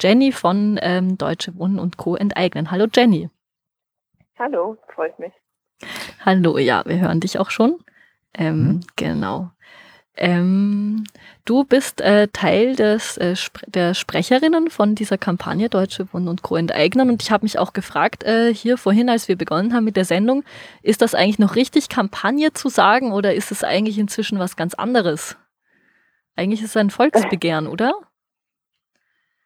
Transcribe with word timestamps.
Jenny 0.00 0.32
von 0.32 0.78
ähm, 0.82 1.18
Deutsche 1.18 1.56
Wohnen 1.56 1.78
und 1.78 1.96
Co. 1.96 2.16
enteignen. 2.16 2.70
Hallo 2.70 2.86
Jenny. 2.92 3.28
Hallo, 4.38 4.78
freut 4.94 5.18
mich. 5.18 5.32
Hallo, 6.24 6.58
ja, 6.58 6.82
wir 6.86 6.98
hören 6.98 7.20
dich 7.20 7.38
auch 7.38 7.50
schon. 7.50 7.78
Ähm, 8.34 8.62
mhm. 8.62 8.80
Genau. 8.96 9.50
Ähm, 10.16 11.04
du 11.44 11.64
bist 11.64 12.00
äh, 12.00 12.28
Teil 12.28 12.76
des, 12.76 13.16
äh, 13.16 13.36
Spre 13.36 13.64
der 13.70 13.94
Sprecherinnen 13.94 14.68
von 14.68 14.94
dieser 14.94 15.16
Kampagne 15.16 15.68
Deutsche 15.68 16.12
Wohnen 16.12 16.28
und 16.28 16.42
Co. 16.42 16.56
enteignen 16.56 17.10
und 17.10 17.22
ich 17.22 17.30
habe 17.30 17.44
mich 17.44 17.58
auch 17.58 17.72
gefragt, 17.72 18.24
äh, 18.24 18.52
hier 18.52 18.76
vorhin, 18.76 19.08
als 19.08 19.28
wir 19.28 19.36
begonnen 19.36 19.72
haben 19.72 19.84
mit 19.84 19.96
der 19.96 20.04
Sendung, 20.04 20.44
ist 20.82 21.00
das 21.00 21.14
eigentlich 21.14 21.38
noch 21.38 21.54
richtig 21.54 21.88
Kampagne 21.88 22.52
zu 22.52 22.68
sagen 22.68 23.12
oder 23.12 23.34
ist 23.34 23.50
es 23.50 23.64
eigentlich 23.64 23.98
inzwischen 23.98 24.38
was 24.38 24.56
ganz 24.56 24.74
anderes? 24.74 25.38
Eigentlich 26.36 26.60
ist 26.60 26.70
es 26.70 26.76
ein 26.76 26.90
Volksbegehren, 26.90 27.66
oder? 27.66 27.94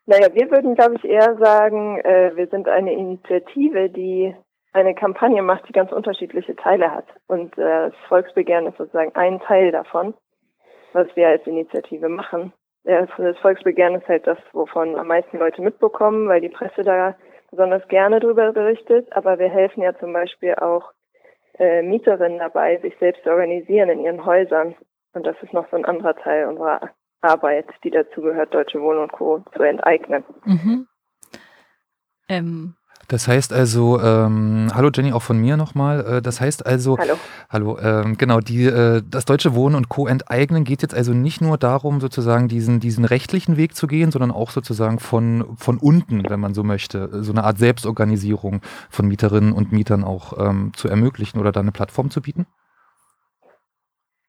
Naja, 0.07 0.29
wir 0.35 0.51
würden, 0.51 0.75
glaube 0.75 0.97
ich, 0.97 1.05
eher 1.05 1.37
sagen, 1.37 1.99
äh, 2.01 2.33
wir 2.35 2.47
sind 2.49 2.69
eine 2.69 2.93
Initiative, 2.93 3.89
die 3.89 4.35
eine 4.73 4.95
Kampagne 4.95 5.43
macht, 5.43 5.69
die 5.69 5.73
ganz 5.73 5.93
unterschiedliche 5.93 6.57
Teile 6.57 6.91
hat. 6.91 7.07
Und 7.27 7.57
äh, 7.57 7.89
das 7.89 7.95
Volksbegehren 8.09 8.67
ist 8.67 8.77
sozusagen 8.77 9.15
ein 9.15 9.41
Teil 9.41 9.73
davon 9.73 10.15
was 10.95 11.09
wir 11.17 11.29
als 11.29 11.47
Initiative 11.47 12.09
machen. 12.09 12.53
Das 12.85 13.09
Volksbegehren 13.41 13.97
ist 13.97 14.09
halt 14.09 14.27
das, 14.27 14.39
wovon 14.53 14.97
am 14.97 15.09
meisten 15.09 15.39
Leute 15.39 15.63
mitbekommen, 15.63 16.29
weil 16.29 16.41
die 16.41 16.51
Presse 16.51 16.83
da 16.83 17.17
besonders 17.51 17.87
gerne 17.89 18.21
drüber 18.21 18.53
berichtet. 18.53 19.11
Aber 19.13 19.39
wir 19.39 19.49
helfen 19.49 19.83
ja 19.83 19.97
zum 19.99 20.13
Beispiel 20.13 20.55
auch 20.55 20.93
äh, 21.59 21.83
Mieterinnen 21.83 22.39
dabei, 22.39 22.77
sich 22.79 22.97
selbst 22.99 23.23
zu 23.23 23.31
organisieren 23.31 23.89
in 23.89 24.01
ihren 24.01 24.25
Häusern. 24.25 24.75
Und 25.15 25.27
das 25.27 25.37
ist 25.43 25.53
noch 25.53 25.69
so 25.71 25.77
ein 25.77 25.85
anderer 25.85 26.15
Teil 26.17 26.47
unserer 26.47 26.91
Arbeit, 27.25 27.67
die 27.83 27.91
dazu 27.91 28.21
gehört, 28.21 28.55
Deutsche 28.55 28.81
Wohnen 28.81 29.01
und 29.01 29.13
Co. 29.13 29.43
zu 29.57 29.63
enteignen. 29.63 30.25
Mhm. 30.45 30.87
Ähm, 32.29 32.75
das 33.09 33.29
heißt 33.29 33.53
also, 33.53 34.01
ähm, 34.01 34.71
hallo 34.75 34.91
Jenny, 34.95 35.13
auch 35.13 35.23
von 35.23 35.39
mir 35.39 35.57
nochmal. 35.57 36.05
Äh, 36.07 36.23
das 36.23 36.41
heißt 36.41 36.65
also, 36.65 36.97
hallo, 36.99 37.17
hallo 37.51 37.79
ähm, 37.79 38.17
genau, 38.17 38.41
die, 38.41 38.65
äh, 38.65 39.03
das 39.09 39.25
deutsche 39.25 39.55
Wohnen 39.55 39.75
und 39.75 39.89
Co. 39.89 40.07
enteignen 40.07 40.65
geht 40.65 40.83
jetzt 40.83 40.95
also 40.95 41.13
nicht 41.13 41.41
nur 41.41 41.59
darum, 41.59 42.01
sozusagen 42.01 42.49
diesen, 42.49 42.81
diesen 42.81 43.05
rechtlichen 43.05 43.57
Weg 43.57 43.75
zu 43.75 43.87
gehen, 43.87 44.11
sondern 44.11 44.31
auch 44.31 44.51
sozusagen 44.51 45.01
von, 45.01 45.57
von 45.57 45.79
unten, 45.79 46.29
wenn 46.29 46.41
man 46.41 46.55
so 46.55 46.63
möchte, 46.63 47.23
so 47.23 47.33
eine 47.33 47.45
Art 47.45 47.59
Selbstorganisierung 47.59 48.63
von 48.89 49.07
Mieterinnen 49.07 49.53
und 49.53 49.73
Mietern 49.73 50.05
auch 50.05 50.39
ähm, 50.39 50.73
zu 50.75 50.89
ermöglichen 50.89 51.39
oder 51.39 51.53
da 51.53 51.61
eine 51.61 51.73
Plattform 51.73 52.11
zu 52.11 52.23
bieten? 52.23 52.47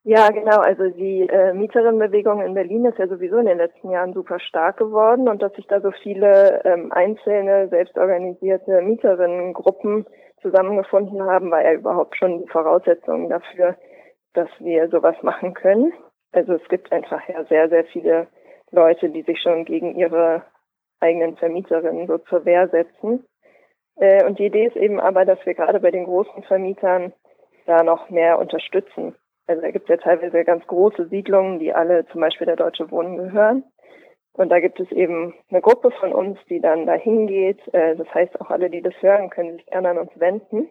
Ja, 0.08 0.28
genau. 0.30 0.58
Also 0.58 0.88
die 0.90 1.28
äh, 1.28 1.52
Mieterinnenbewegung 1.52 2.40
in 2.40 2.54
Berlin 2.54 2.84
ist 2.84 2.96
ja 2.96 3.08
sowieso 3.08 3.38
in 3.38 3.46
den 3.46 3.58
letzten 3.58 3.90
Jahren 3.90 4.12
super 4.12 4.38
stark 4.38 4.76
geworden 4.76 5.28
und 5.28 5.42
dass 5.42 5.52
sich 5.54 5.66
da 5.66 5.80
so 5.80 5.90
viele 5.90 6.62
ähm, 6.64 6.92
einzelne, 6.92 7.66
selbstorganisierte 7.70 8.82
Mieterinnengruppen 8.82 10.06
zusammengefunden 10.42 11.24
haben, 11.24 11.50
war 11.50 11.64
ja 11.64 11.72
überhaupt 11.72 12.16
schon 12.16 12.38
die 12.38 12.48
Voraussetzung 12.48 13.28
dafür, 13.28 13.76
dass 14.32 14.48
wir 14.60 14.88
sowas 14.90 15.16
machen 15.22 15.54
können. 15.54 15.92
Also 16.30 16.52
es 16.52 16.68
gibt 16.68 16.92
einfach 16.92 17.28
ja 17.28 17.44
sehr, 17.46 17.68
sehr 17.68 17.84
viele 17.86 18.28
Leute, 18.70 19.08
die 19.08 19.22
sich 19.22 19.42
schon 19.42 19.64
gegen 19.64 19.96
ihre 19.96 20.44
eigenen 21.00 21.36
Vermieterinnen 21.36 22.06
so 22.06 22.18
zur 22.18 22.44
Wehr 22.44 22.68
setzen. 22.68 23.26
Äh, 23.96 24.24
und 24.24 24.38
die 24.38 24.46
Idee 24.46 24.66
ist 24.66 24.76
eben 24.76 25.00
aber, 25.00 25.24
dass 25.24 25.44
wir 25.44 25.54
gerade 25.54 25.80
bei 25.80 25.90
den 25.90 26.04
großen 26.04 26.44
Vermietern 26.44 27.12
da 27.66 27.82
noch 27.82 28.08
mehr 28.08 28.38
unterstützen. 28.38 29.16
Also 29.46 29.62
da 29.62 29.70
gibt 29.70 29.88
es 29.88 29.90
ja 29.90 29.96
teilweise 29.96 30.44
ganz 30.44 30.66
große 30.66 31.08
Siedlungen, 31.08 31.58
die 31.58 31.72
alle 31.72 32.06
zum 32.06 32.20
Beispiel 32.20 32.46
der 32.46 32.56
Deutsche 32.56 32.90
Wohnen 32.90 33.16
gehören. 33.16 33.64
Und 34.36 34.50
da 34.50 34.60
gibt 34.60 34.78
es 34.80 34.92
eben 34.92 35.34
eine 35.50 35.62
Gruppe 35.62 35.90
von 35.92 36.12
uns, 36.12 36.38
die 36.50 36.60
dann 36.60 36.84
da 36.84 36.92
hingeht. 36.92 37.60
Äh, 37.72 37.96
das 37.96 38.12
heißt, 38.12 38.38
auch 38.40 38.50
alle, 38.50 38.68
die 38.68 38.82
das 38.82 38.94
hören, 39.00 39.30
können 39.30 39.56
sich 39.56 39.66
gerne 39.66 39.90
an 39.90 39.98
uns 39.98 40.10
wenden. 40.16 40.68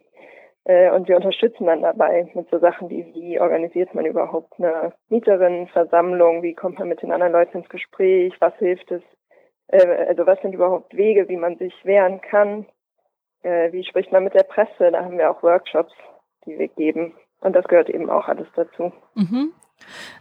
Äh, 0.64 0.90
und 0.92 1.08
wir 1.08 1.16
unterstützen 1.16 1.66
dann 1.66 1.82
dabei 1.82 2.30
mit 2.34 2.48
so 2.50 2.58
Sachen 2.58 2.88
wie, 2.90 3.12
wie 3.14 3.40
organisiert 3.40 3.92
man 3.94 4.06
überhaupt 4.06 4.52
eine 4.58 4.92
Mieterinnenversammlung, 5.08 6.42
wie 6.42 6.54
kommt 6.54 6.78
man 6.78 6.88
mit 6.88 7.02
den 7.02 7.10
anderen 7.10 7.32
Leuten 7.32 7.58
ins 7.58 7.68
Gespräch, 7.68 8.34
was 8.40 8.54
hilft 8.58 8.90
es, 8.92 9.02
äh, 9.68 10.06
also 10.08 10.26
was 10.26 10.40
sind 10.42 10.54
überhaupt 10.54 10.96
Wege, 10.96 11.28
wie 11.28 11.36
man 11.36 11.56
sich 11.56 11.74
wehren 11.84 12.20
kann, 12.20 12.66
wie 13.42 13.84
spricht 13.84 14.10
man 14.10 14.24
mit 14.24 14.34
der 14.34 14.42
Presse, 14.42 14.90
da 14.90 15.04
haben 15.04 15.18
wir 15.18 15.30
auch 15.30 15.40
Workshops, 15.44 15.92
die 16.46 16.58
wir 16.58 16.66
geben. 16.66 17.14
Und 17.46 17.52
das 17.52 17.64
gehört 17.68 17.88
eben 17.88 18.10
auch 18.10 18.26
alles 18.26 18.48
dazu. 18.56 18.92
Mhm. 19.14 19.52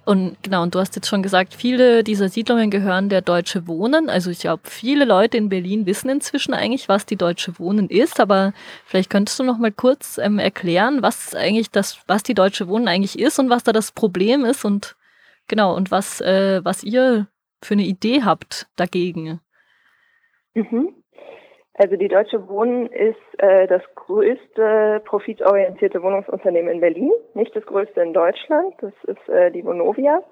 Und 0.06 0.38
genau, 0.44 0.62
und 0.62 0.76
du 0.76 0.80
hast 0.80 0.96
jetzt 0.96 1.08
schon 1.08 1.24
gesagt, 1.24 1.56
viele 1.56 2.04
dieser 2.04 2.30
Siedlungen 2.30 2.70
gehören 2.70 3.10
der 3.10 3.22
Deutsche 3.22 3.68
Wohnen. 3.68 4.12
Also 4.12 4.30
ich 4.30 4.42
glaube, 4.42 4.62
viele 4.66 5.06
Leute 5.06 5.38
in 5.38 5.50
Berlin 5.50 5.88
wissen 5.88 6.08
inzwischen 6.10 6.54
eigentlich, 6.54 6.88
was 6.88 7.08
die 7.08 7.16
Deutsche 7.16 7.58
Wohnen 7.58 7.90
ist, 7.90 8.20
aber 8.20 8.54
vielleicht 8.86 9.10
könntest 9.10 9.40
du 9.40 9.44
noch 9.44 9.58
mal 9.58 9.72
kurz 9.72 10.20
ähm, 10.20 10.38
erklären, 10.38 11.02
was 11.02 11.34
eigentlich 11.34 11.72
das, 11.72 12.00
was 12.06 12.22
die 12.22 12.36
Deutsche 12.36 12.68
Wohnen 12.68 12.88
eigentlich 12.88 13.18
ist 13.18 13.40
und 13.40 13.50
was 13.50 13.64
da 13.64 13.72
das 13.72 13.92
Problem 13.92 14.46
ist 14.46 14.64
und 14.64 14.96
genau, 15.48 15.76
und 15.76 15.90
was, 15.90 16.22
äh, 16.22 16.64
was 16.64 16.84
ihr 16.84 17.26
für 17.60 17.74
eine 17.74 17.86
Idee 17.86 18.22
habt 18.22 18.68
dagegen. 18.76 19.40
Mhm. 20.54 20.94
Also 21.78 21.98
die 21.98 22.08
Deutsche 22.08 22.48
Wohnen 22.48 22.88
ist 22.88 23.20
äh, 23.38 23.68
das 23.68 23.82
größte 23.96 25.02
profitorientierte 25.04 26.02
Wohnungsunternehmen 26.02 26.74
in 26.74 26.80
Berlin, 26.80 27.12
nicht 27.34 27.54
das 27.54 27.66
größte 27.66 28.02
in 28.02 28.14
Deutschland, 28.14 28.74
das 28.80 28.94
ist 29.04 29.30
äh, 29.30 29.52
die 29.52 29.66
Vonovia. 29.66 30.24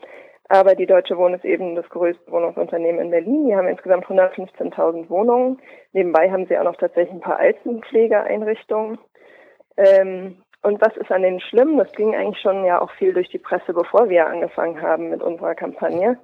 Aber 0.50 0.76
die 0.76 0.86
Deutsche 0.86 1.18
Wohnen 1.18 1.36
ist 1.36 1.46
eben 1.46 1.76
das 1.76 1.88
größte 1.90 2.32
Wohnungsunternehmen 2.32 3.02
in 3.02 3.12
Berlin. 3.12 3.48
Die 3.48 3.56
haben 3.56 3.68
insgesamt 3.68 4.06
115.000 4.06 5.10
Wohnungen. 5.10 5.60
Nebenbei 5.94 6.30
haben 6.30 6.46
sie 6.48 6.58
auch 6.58 6.64
noch 6.64 6.76
tatsächlich 6.76 7.14
ein 7.14 7.22
paar 7.22 7.40
Altenpflegeeinrichtungen. 7.40 9.00
Ähm, 9.78 10.38
und 10.62 10.80
was 10.82 10.96
ist 10.98 11.12
an 11.12 11.24
denen 11.24 11.40
schlimm? 11.40 11.78
Das 11.78 11.92
ging 11.94 12.16
eigentlich 12.16 12.42
schon 12.42 12.66
ja 12.66 12.82
auch 12.82 12.92
viel 12.92 13.14
durch 13.14 13.30
die 13.30 13.40
Presse, 13.40 13.74
bevor 13.74 14.10
wir 14.10 14.28
angefangen 14.28 14.82
haben 14.82 15.10
mit 15.10 15.22
unserer 15.22 15.56
Kampagne. 15.56 16.18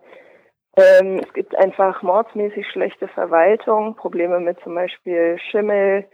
Ähm, 0.77 1.19
es 1.19 1.33
gibt 1.33 1.55
einfach 1.55 2.01
mordsmäßig 2.01 2.67
schlechte 2.67 3.07
Verwaltung, 3.07 3.95
Probleme 3.95 4.39
mit 4.39 4.59
zum 4.61 4.75
Beispiel 4.75 5.37
Schimmel, 5.49 6.05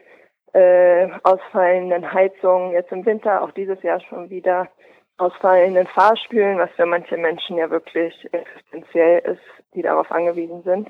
äh, 0.53 1.09
ausfallenden 1.23 2.13
Heizungen, 2.13 2.71
jetzt 2.71 2.91
im 2.91 3.05
Winter, 3.05 3.41
auch 3.41 3.51
dieses 3.51 3.81
Jahr 3.83 3.99
schon 3.99 4.29
wieder 4.29 4.69
ausfallenden 5.17 5.87
Fahrstühlen, 5.87 6.57
was 6.57 6.69
für 6.71 6.85
manche 6.85 7.17
Menschen 7.17 7.57
ja 7.57 7.69
wirklich 7.69 8.13
existenziell 8.31 9.19
ist, 9.19 9.65
die 9.73 9.81
darauf 9.81 10.11
angewiesen 10.11 10.63
sind. 10.63 10.89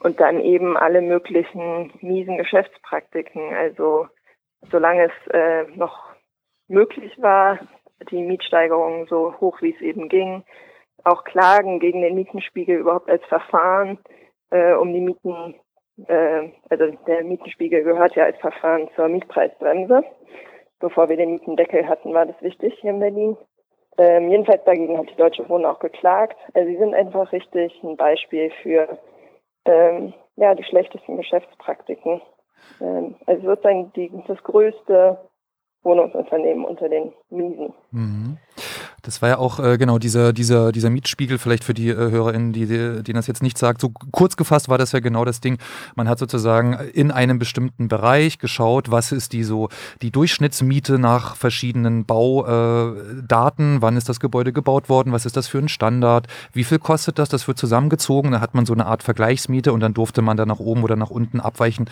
Und 0.00 0.20
dann 0.20 0.40
eben 0.40 0.76
alle 0.76 1.00
möglichen 1.00 1.92
miesen 2.00 2.36
Geschäftspraktiken. 2.36 3.54
Also 3.54 4.08
solange 4.70 5.04
es 5.04 5.32
äh, 5.32 5.64
noch 5.76 6.14
möglich 6.68 7.12
war, 7.20 7.58
die 8.10 8.20
Mietsteigerungen 8.22 9.06
so 9.06 9.34
hoch 9.40 9.62
wie 9.62 9.74
es 9.74 9.80
eben 9.80 10.08
ging, 10.08 10.44
auch 11.04 11.24
Klagen 11.24 11.80
gegen 11.80 12.02
den 12.02 12.14
Mietenspiegel 12.14 12.78
überhaupt 12.78 13.10
als 13.10 13.24
Verfahren, 13.26 13.98
äh, 14.50 14.74
um 14.74 14.92
die 14.92 15.00
Mieten, 15.00 15.54
äh, 16.06 16.50
also 16.70 16.96
der 17.06 17.24
Mietenspiegel 17.24 17.82
gehört 17.84 18.16
ja 18.16 18.24
als 18.24 18.38
Verfahren 18.38 18.88
zur 18.96 19.08
Mietpreisbremse. 19.08 20.02
Bevor 20.80 21.08
wir 21.08 21.16
den 21.16 21.32
Mietendeckel 21.32 21.88
hatten, 21.88 22.12
war 22.12 22.26
das 22.26 22.40
wichtig 22.42 22.74
hier 22.80 22.90
in 22.90 23.00
Berlin. 23.00 23.36
Ähm, 23.96 24.30
jedenfalls 24.30 24.64
dagegen 24.64 24.98
hat 24.98 25.08
die 25.10 25.16
Deutsche 25.16 25.48
Wohnen 25.48 25.66
auch 25.66 25.78
geklagt. 25.78 26.36
Also 26.52 26.68
sie 26.68 26.78
sind 26.78 26.94
einfach 26.94 27.30
richtig 27.32 27.72
ein 27.82 27.96
Beispiel 27.96 28.50
für 28.62 28.98
ähm, 29.66 30.12
ja 30.36 30.54
die 30.54 30.64
schlechtesten 30.64 31.16
Geschäftspraktiken. 31.16 32.20
Ähm, 32.80 33.14
also 33.26 33.46
sozusagen 33.46 33.92
die, 33.94 34.10
das 34.26 34.42
größte 34.42 35.18
Wohnungsunternehmen 35.82 36.64
unter 36.64 36.88
den 36.88 37.12
Miesen. 37.30 37.72
Mhm. 37.92 38.38
Das 39.04 39.20
war 39.22 39.28
ja 39.28 39.38
auch 39.38 39.60
äh, 39.60 39.76
genau 39.78 39.98
dieser, 39.98 40.32
dieser, 40.32 40.72
dieser 40.72 40.90
Mietspiegel, 40.90 41.38
vielleicht 41.38 41.62
für 41.62 41.74
die 41.74 41.90
äh, 41.90 41.94
HörerInnen, 41.94 42.52
die, 42.52 42.66
die, 42.66 43.02
denen 43.02 43.16
das 43.16 43.26
jetzt 43.26 43.42
nicht 43.42 43.58
sagt. 43.58 43.80
So 43.80 43.90
kurz 43.90 44.36
gefasst 44.36 44.68
war 44.68 44.78
das 44.78 44.92
ja 44.92 45.00
genau 45.00 45.24
das 45.24 45.40
Ding. 45.40 45.58
Man 45.94 46.08
hat 46.08 46.18
sozusagen 46.18 46.72
in 46.92 47.10
einem 47.10 47.38
bestimmten 47.38 47.88
Bereich 47.88 48.38
geschaut, 48.38 48.90
was 48.90 49.12
ist 49.12 49.32
die 49.32 49.44
so 49.44 49.68
die 50.02 50.10
Durchschnittsmiete 50.10 50.98
nach 50.98 51.36
verschiedenen 51.36 52.06
Baudaten, 52.06 53.76
äh, 53.76 53.82
wann 53.82 53.96
ist 53.96 54.08
das 54.08 54.20
Gebäude 54.20 54.52
gebaut 54.52 54.88
worden, 54.88 55.12
was 55.12 55.26
ist 55.26 55.36
das 55.36 55.48
für 55.48 55.58
ein 55.58 55.68
Standard, 55.68 56.26
wie 56.52 56.64
viel 56.64 56.78
kostet 56.78 57.18
das, 57.18 57.28
das 57.28 57.46
wird 57.46 57.58
zusammengezogen, 57.58 58.32
da 58.32 58.40
hat 58.40 58.54
man 58.54 58.64
so 58.66 58.72
eine 58.72 58.86
Art 58.86 59.02
Vergleichsmiete 59.02 59.72
und 59.72 59.80
dann 59.80 59.94
durfte 59.94 60.22
man 60.22 60.36
da 60.36 60.46
nach 60.46 60.58
oben 60.58 60.82
oder 60.82 60.96
nach 60.96 61.10
unten 61.10 61.40
abweichen. 61.40 61.86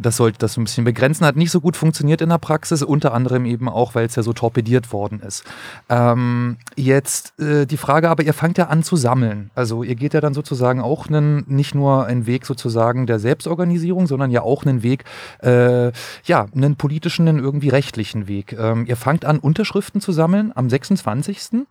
Das 0.00 0.16
sollte 0.16 0.38
das 0.38 0.54
so 0.54 0.60
ein 0.60 0.64
bisschen 0.64 0.84
begrenzen. 0.84 1.26
Hat 1.26 1.36
nicht 1.36 1.50
so 1.50 1.60
gut 1.60 1.76
funktioniert 1.76 2.20
in 2.20 2.28
der 2.28 2.38
Praxis, 2.38 2.82
unter 2.82 3.12
anderem 3.14 3.44
eben 3.46 3.68
auch, 3.68 3.94
weil 3.94 4.06
es 4.06 4.14
ja 4.14 4.22
so 4.22 4.32
torpediert 4.32 4.92
worden 4.92 5.20
ist. 5.20 5.44
Ähm, 5.88 6.51
jetzt 6.76 7.38
äh, 7.40 7.66
die 7.66 7.76
Frage, 7.76 8.08
aber 8.08 8.22
ihr 8.22 8.34
fangt 8.34 8.58
ja 8.58 8.68
an 8.68 8.82
zu 8.82 8.96
sammeln. 8.96 9.50
Also 9.54 9.82
ihr 9.82 9.94
geht 9.94 10.14
ja 10.14 10.20
dann 10.20 10.34
sozusagen 10.34 10.80
auch 10.80 11.08
einen, 11.08 11.44
nicht 11.46 11.74
nur 11.74 12.06
einen 12.06 12.26
Weg 12.26 12.46
sozusagen 12.46 13.06
der 13.06 13.18
Selbstorganisierung, 13.18 14.06
sondern 14.06 14.30
ja 14.30 14.42
auch 14.42 14.64
einen 14.64 14.82
Weg, 14.82 15.04
äh, 15.42 15.92
ja, 16.24 16.46
einen 16.54 16.76
politischen, 16.76 17.28
einen 17.28 17.38
irgendwie 17.38 17.68
rechtlichen 17.68 18.28
Weg. 18.28 18.56
Ähm, 18.58 18.86
ihr 18.86 18.96
fangt 18.96 19.24
an, 19.24 19.38
Unterschriften 19.38 20.00
zu 20.00 20.12
sammeln 20.12 20.52
am 20.54 20.68
26. 20.68 21.64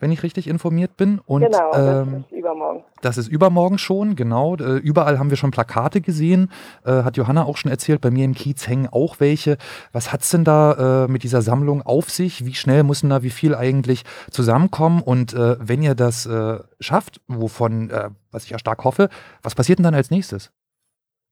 wenn 0.00 0.12
ich 0.12 0.22
richtig 0.22 0.48
informiert 0.48 0.96
bin. 0.96 1.20
Und, 1.26 1.42
genau, 1.42 1.70
das 1.72 2.06
ähm, 2.06 2.24
ist 2.28 2.32
übermorgen. 2.32 2.84
Das 3.02 3.18
ist 3.18 3.28
übermorgen 3.28 3.78
schon, 3.78 4.16
genau. 4.16 4.56
Äh, 4.56 4.78
überall 4.78 5.18
haben 5.18 5.30
wir 5.30 5.36
schon 5.36 5.50
Plakate 5.50 6.00
gesehen. 6.00 6.50
Äh, 6.84 7.02
hat 7.02 7.16
Johanna 7.16 7.44
auch 7.44 7.56
schon 7.56 7.70
erzählt, 7.70 8.00
bei 8.00 8.10
mir 8.10 8.24
im 8.24 8.34
Kiez 8.34 8.68
hängen 8.68 8.88
auch 8.90 9.20
welche. 9.20 9.56
Was 9.92 10.12
hat 10.12 10.22
es 10.22 10.30
denn 10.30 10.44
da 10.44 11.04
äh, 11.04 11.08
mit 11.10 11.22
dieser 11.22 11.42
Sammlung 11.42 11.82
auf 11.82 12.10
sich? 12.10 12.44
Wie 12.44 12.54
schnell 12.54 12.82
müssen 12.82 13.10
da 13.10 13.22
wie 13.22 13.30
viel 13.30 13.54
eigentlich 13.54 14.04
zusammenkommen? 14.30 15.02
Und 15.02 15.34
äh, 15.34 15.56
wenn 15.60 15.82
ihr 15.82 15.94
das 15.94 16.26
äh, 16.26 16.58
schafft, 16.80 17.20
wovon, 17.28 17.90
äh, 17.90 18.10
was 18.32 18.44
ich 18.44 18.50
ja 18.50 18.58
stark 18.58 18.84
hoffe, 18.84 19.08
was 19.42 19.54
passiert 19.54 19.78
denn 19.78 19.84
dann 19.84 19.94
als 19.94 20.10
nächstes? 20.10 20.52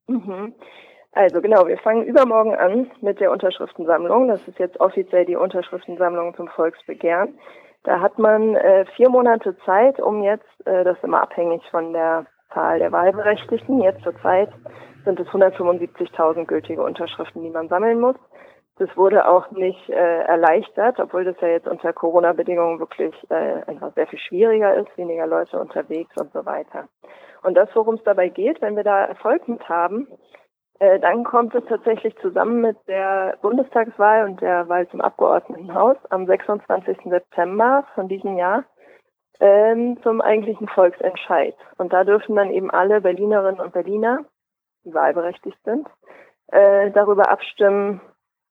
Mhm. 0.08 0.54
Also 1.12 1.40
genau, 1.40 1.66
wir 1.66 1.78
fangen 1.78 2.04
übermorgen 2.04 2.54
an 2.54 2.90
mit 3.00 3.20
der 3.20 3.32
Unterschriftensammlung. 3.32 4.28
Das 4.28 4.46
ist 4.46 4.58
jetzt 4.58 4.78
offiziell 4.80 5.24
die 5.24 5.36
Unterschriftensammlung 5.36 6.34
zum 6.36 6.48
Volksbegehren. 6.48 7.38
Da 7.86 8.00
hat 8.00 8.18
man 8.18 8.56
äh, 8.56 8.84
vier 8.96 9.08
Monate 9.08 9.56
Zeit, 9.64 10.00
um 10.00 10.20
jetzt, 10.20 10.66
äh, 10.66 10.82
das 10.82 10.96
ist 10.96 11.04
immer 11.04 11.22
abhängig 11.22 11.62
von 11.70 11.92
der 11.92 12.26
Zahl 12.52 12.80
der 12.80 12.90
Wahlberechtigten, 12.90 13.80
jetzt 13.80 14.02
zur 14.02 14.20
Zeit 14.22 14.50
sind 15.04 15.20
es 15.20 15.28
175.000 15.28 16.46
gültige 16.46 16.82
Unterschriften, 16.82 17.44
die 17.44 17.50
man 17.50 17.68
sammeln 17.68 18.00
muss. 18.00 18.16
Das 18.78 18.88
wurde 18.96 19.28
auch 19.28 19.52
nicht 19.52 19.88
äh, 19.88 20.22
erleichtert, 20.24 20.98
obwohl 20.98 21.24
das 21.24 21.40
ja 21.40 21.46
jetzt 21.46 21.68
unter 21.68 21.92
Corona-Bedingungen 21.92 22.80
wirklich 22.80 23.14
äh, 23.30 23.62
einfach 23.68 23.94
sehr 23.94 24.08
viel 24.08 24.18
schwieriger 24.18 24.74
ist, 24.74 24.88
weniger 24.98 25.28
Leute 25.28 25.56
unterwegs 25.60 26.10
und 26.20 26.32
so 26.32 26.44
weiter. 26.44 26.88
Und 27.44 27.54
das, 27.54 27.68
worum 27.74 27.94
es 27.94 28.02
dabei 28.02 28.30
geht, 28.30 28.60
wenn 28.62 28.74
wir 28.74 28.82
da 28.82 29.04
Erfolg 29.04 29.46
mit 29.46 29.66
haben, 29.68 30.08
äh, 30.78 30.98
dann 31.00 31.24
kommt 31.24 31.54
es 31.54 31.64
tatsächlich 31.66 32.16
zusammen 32.18 32.60
mit 32.60 32.76
der 32.86 33.38
Bundestagswahl 33.40 34.24
und 34.24 34.40
der 34.40 34.68
Wahl 34.68 34.88
zum 34.88 35.00
Abgeordnetenhaus 35.00 35.96
am 36.10 36.26
26. 36.26 36.98
September 37.04 37.84
von 37.94 38.08
diesem 38.08 38.36
Jahr 38.36 38.64
ähm, 39.40 39.98
zum 40.02 40.20
eigentlichen 40.20 40.68
Volksentscheid. 40.68 41.56
Und 41.78 41.92
da 41.92 42.04
dürfen 42.04 42.36
dann 42.36 42.50
eben 42.50 42.70
alle 42.70 43.00
Berlinerinnen 43.00 43.60
und 43.60 43.72
Berliner, 43.72 44.24
die 44.84 44.92
wahlberechtigt 44.92 45.58
sind, 45.64 45.88
äh, 46.48 46.90
darüber 46.90 47.28
abstimmen, 47.30 48.00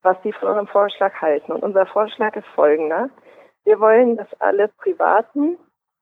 was 0.02 0.16
sie 0.22 0.32
von 0.32 0.48
unserem 0.48 0.68
Vorschlag 0.68 1.14
halten. 1.20 1.52
Und 1.52 1.62
unser 1.62 1.86
Vorschlag 1.86 2.34
ist 2.34 2.46
folgender. 2.54 3.08
Wir 3.64 3.78
wollen, 3.80 4.16
dass 4.16 4.28
alle 4.40 4.68
privaten, 4.68 5.58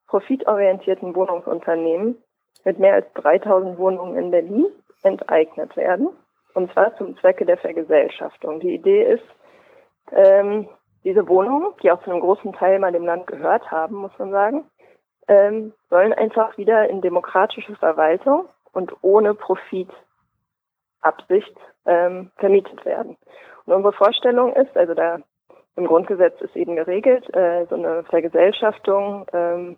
profitorientierten 0.08 1.14
Wohnungsunternehmen 1.14 2.22
mit 2.64 2.78
mehr 2.78 2.94
als 2.94 3.12
3000 3.14 3.78
Wohnungen 3.78 4.16
in 4.16 4.30
Berlin 4.30 4.66
enteignet 5.04 5.76
werden. 5.76 6.08
Und 6.54 6.72
zwar 6.72 6.96
zum 6.96 7.16
Zwecke 7.18 7.44
der 7.44 7.58
Vergesellschaftung. 7.58 8.60
Die 8.60 8.74
Idee 8.74 9.04
ist, 9.04 9.24
ähm, 10.12 10.68
diese 11.04 11.28
Wohnungen, 11.28 11.72
die 11.82 11.90
auch 11.90 12.02
zu 12.02 12.10
einem 12.10 12.20
großen 12.20 12.52
Teil 12.54 12.78
mal 12.78 12.92
dem 12.92 13.04
Land 13.04 13.26
gehört 13.26 13.70
haben, 13.70 13.96
muss 13.96 14.18
man 14.18 14.30
sagen, 14.30 14.64
ähm, 15.28 15.72
sollen 15.90 16.12
einfach 16.12 16.56
wieder 16.56 16.88
in 16.88 17.00
demokratische 17.00 17.74
Verwaltung 17.76 18.48
und 18.72 18.92
ohne 19.02 19.34
Profitabsicht 19.34 19.94
ähm, 21.86 22.30
vermietet 22.36 22.84
werden. 22.84 23.16
Und 23.66 23.72
unsere 23.74 23.92
Vorstellung 23.92 24.54
ist, 24.54 24.76
also 24.76 24.94
da 24.94 25.18
im 25.76 25.86
Grundgesetz 25.86 26.40
ist 26.40 26.54
eben 26.56 26.76
geregelt, 26.76 27.34
äh, 27.34 27.66
so 27.66 27.74
eine 27.74 28.04
Vergesellschaftung 28.04 29.26
ähm, 29.32 29.76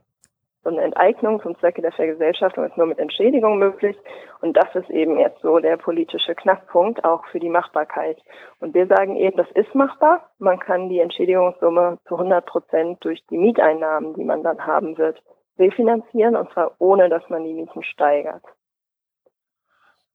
so 0.67 0.73
eine 0.73 0.83
Enteignung 0.83 1.41
zum 1.43 1.57
Zwecke 1.61 1.81
der 1.81 1.93
Vergesellschaftung 1.93 2.65
ist 2.65 2.77
nur 2.77 2.87
mit 2.87 2.99
Entschädigung 2.99 3.59
möglich. 3.59 3.97
Und 4.41 4.57
das 4.57 4.67
ist 4.75 4.91
eben 4.91 5.17
jetzt 5.17 5.41
so 5.41 5.61
der 5.61 5.77
politische 5.77 6.35
Knackpunkt 6.35 7.05
auch 7.05 7.25
für 7.31 7.39
die 7.39 7.49
Machbarkeit. 7.49 8.19
Und 8.59 8.75
wir 8.75 8.89
sagen 8.89 9.15
eben, 9.15 9.37
das 9.37 9.47
ist 9.55 9.73
machbar. 9.77 10.29
Man 10.39 10.59
kann 10.59 10.89
die 10.89 10.99
Entschädigungssumme 10.99 11.99
zu 12.09 12.15
100 12.17 12.45
Prozent 12.45 13.05
durch 13.05 13.25
die 13.31 13.39
Mieteinnahmen, 13.39 14.15
die 14.15 14.25
man 14.25 14.43
dann 14.43 14.67
haben 14.67 14.99
wird, 14.99 15.23
refinanzieren 15.57 16.35
und 16.35 16.53
zwar 16.53 16.73
ohne, 16.79 17.09
dass 17.09 17.23
man 17.29 17.45
die 17.45 17.55
Mieten 17.55 17.85
steigert. 17.85 18.43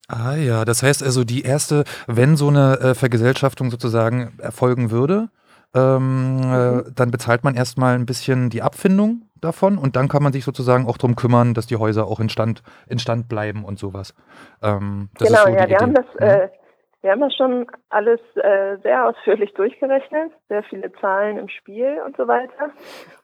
Ah 0.09 0.35
ja, 0.35 0.65
das 0.65 0.83
heißt 0.83 1.01
also 1.01 1.23
die 1.23 1.43
erste, 1.43 1.85
wenn 2.07 2.35
so 2.35 2.49
eine 2.49 2.77
äh, 2.81 2.93
Vergesellschaftung 2.93 3.71
sozusagen 3.71 4.37
erfolgen 4.41 4.91
würde, 4.91 5.29
ähm, 5.73 6.41
äh, 6.43 6.71
mhm. 6.71 6.93
dann 6.93 7.11
bezahlt 7.11 7.45
man 7.45 7.55
erstmal 7.55 7.95
ein 7.95 8.05
bisschen 8.05 8.49
die 8.49 8.61
Abfindung 8.61 9.30
davon 9.41 9.77
und 9.77 9.95
dann 9.95 10.07
kann 10.07 10.23
man 10.23 10.33
sich 10.33 10.45
sozusagen 10.45 10.87
auch 10.87 10.97
darum 10.97 11.15
kümmern, 11.15 11.53
dass 11.53 11.67
die 11.67 11.77
Häuser 11.77 12.07
auch 12.07 12.19
in 12.19 12.29
Stand, 12.29 12.63
in 12.87 12.99
Stand 12.99 13.27
bleiben 13.27 13.65
und 13.65 13.79
sowas. 13.79 14.15
Ähm, 14.63 15.09
genau, 15.17 15.43
so 15.43 15.49
ja, 15.49 15.55
wir 15.55 15.63
Idee. 15.65 15.77
haben 15.77 15.93
das, 15.93 16.05
mhm. 16.13 16.25
äh, 16.25 16.49
wir 17.01 17.11
haben 17.11 17.21
das 17.21 17.35
schon 17.35 17.67
alles 17.89 18.19
äh, 18.35 18.77
sehr 18.83 19.07
ausführlich 19.07 19.53
durchgerechnet, 19.55 20.31
sehr 20.49 20.63
viele 20.63 20.91
Zahlen 20.93 21.37
im 21.37 21.49
Spiel 21.49 21.99
und 22.05 22.15
so 22.15 22.27
weiter. 22.27 22.71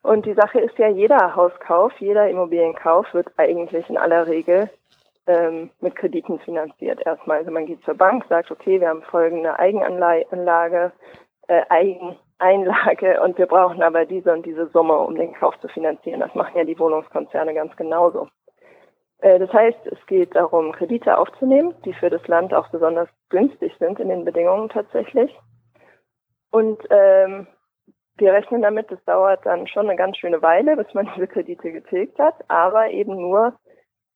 Und 0.02 0.26
die 0.26 0.34
Sache 0.34 0.60
ist 0.60 0.78
ja, 0.80 0.88
jeder 0.88 1.36
Hauskauf, 1.36 1.94
jeder 2.00 2.28
Immobilienkauf 2.28 3.14
wird 3.14 3.28
eigentlich 3.38 3.88
in 3.90 3.98
aller 3.98 4.28
Regel 4.28 4.70
ähm, 5.28 5.70
mit 5.80 5.96
Krediten 5.96 6.40
finanziert. 6.40 7.06
Erstmal, 7.06 7.38
also 7.40 7.52
man 7.52 7.68
geht 7.68 7.84
zur 7.84 7.94
Bank, 7.94 8.26
sagt, 8.30 8.50
okay, 8.50 8.80
wir 8.80 8.90
haben 8.90 9.04
folgende 9.04 9.60
Eigenanlage, 9.60 10.92
äh, 11.48 11.62
Eigen 11.70 12.16
Einlage 12.40 13.22
und 13.22 13.38
wir 13.38 13.48
brauchen 13.48 13.82
aber 13.82 14.06
diese 14.06 14.32
und 14.32 14.46
diese 14.46 14.68
Summe, 14.68 14.98
um 14.98 15.16
den 15.16 15.34
Kauf 15.34 15.60
zu 15.60 15.68
finanzieren. 15.68 16.20
Das 16.20 16.34
machen 16.36 16.58
ja 16.58 16.64
die 16.64 16.78
Wohnungskonzerne 16.78 17.54
ganz 17.54 17.76
genauso. 17.76 18.30
Äh, 19.20 19.40
das 19.40 19.52
heißt, 19.52 19.88
es 19.88 20.06
geht 20.08 20.36
darum, 20.36 20.72
Kredite 20.72 21.18
aufzunehmen, 21.18 21.74
die 21.86 21.94
für 21.94 22.10
das 22.10 22.26
Land 22.28 22.54
auch 22.54 22.70
besonders 22.70 23.10
günstig 23.30 23.74
sind 23.80 24.00
in 24.00 24.10
den 24.10 24.26
Bedingungen 24.26 24.70
tatsächlich. 24.70 25.36
Und 26.52 26.80
ähm, 26.90 27.48
wir 28.18 28.34
rechnen 28.34 28.62
damit, 28.62 28.92
es 28.92 29.04
dauert 29.06 29.46
dann 29.46 29.68
schon 29.68 29.88
eine 29.88 29.96
ganz 29.96 30.18
schöne 30.18 30.42
Weile, 30.42 30.76
bis 30.76 30.92
man 30.94 31.10
diese 31.16 31.28
Kredite 31.28 31.72
getilgt 31.72 32.18
hat, 32.20 32.36
aber 32.48 32.90
eben 32.90 33.16
nur 33.16 33.54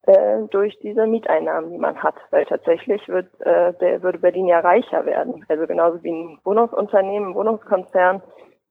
äh, 0.03 0.39
durch 0.49 0.77
diese 0.79 1.05
Mieteinnahmen, 1.05 1.71
die 1.71 1.77
man 1.77 2.01
hat. 2.01 2.15
Weil 2.31 2.45
tatsächlich 2.45 3.07
wird, 3.07 3.27
äh, 3.41 3.73
der, 3.73 4.01
würde 4.01 4.19
Berlin 4.19 4.47
ja 4.47 4.59
reicher 4.59 5.05
werden. 5.05 5.45
Also 5.47 5.67
genauso 5.67 6.01
wie 6.03 6.11
ein 6.11 6.39
Wohnungsunternehmen, 6.43 7.29
ein 7.29 7.35
Wohnungskonzern 7.35 8.21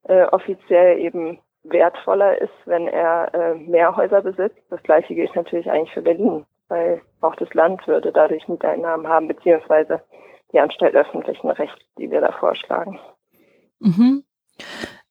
äh, 0.04 0.24
offiziell 0.24 0.98
eben 0.98 1.38
wertvoller 1.62 2.40
ist, 2.40 2.52
wenn 2.64 2.88
er 2.88 3.34
äh, 3.34 3.54
mehr 3.54 3.96
Häuser 3.96 4.22
besitzt. 4.22 4.58
Das 4.70 4.82
gleiche 4.82 5.14
gilt 5.14 5.34
natürlich 5.36 5.70
eigentlich 5.70 5.92
für 5.92 6.02
Berlin, 6.02 6.46
weil 6.68 7.02
auch 7.20 7.36
das 7.36 7.52
Land 7.54 7.86
würde 7.86 8.12
dadurch 8.12 8.48
Mieteinnahmen 8.48 9.06
haben, 9.06 9.28
beziehungsweise 9.28 10.02
die 10.52 10.60
Anstalt 10.60 10.94
öffentlichen 10.94 11.50
Rechts, 11.50 11.78
die 11.98 12.10
wir 12.10 12.20
da 12.20 12.32
vorschlagen. 12.32 12.98
Mhm. 13.78 14.24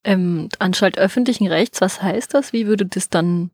Ähm, 0.04 0.50
Anstalt 0.60 0.98
öffentlichen 0.98 1.48
Rechts, 1.48 1.82
was 1.82 2.02
heißt 2.02 2.34
das? 2.34 2.54
Wie 2.54 2.68
würde 2.68 2.86
das 2.86 3.10
dann 3.10 3.52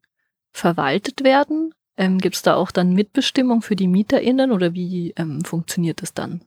verwaltet 0.51 1.23
werden? 1.23 1.73
Ähm, 1.97 2.17
Gibt 2.17 2.35
es 2.35 2.41
da 2.41 2.55
auch 2.55 2.71
dann 2.71 2.93
Mitbestimmung 2.93 3.61
für 3.61 3.75
die 3.75 3.87
MieterInnen 3.87 4.51
oder 4.51 4.73
wie 4.73 5.13
ähm, 5.17 5.41
funktioniert 5.45 6.01
das 6.01 6.13
dann? 6.13 6.41